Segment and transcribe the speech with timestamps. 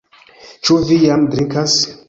[0.69, 1.81] Ĉu vi jam drinkas?